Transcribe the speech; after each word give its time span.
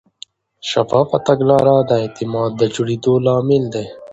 شفافه 0.69 1.17
تګلاره 1.27 1.75
د 1.89 1.91
اعتماد 2.03 2.51
د 2.57 2.61
جوړېدو 2.75 3.13
لامل 3.25 3.63
ده. 3.73 3.83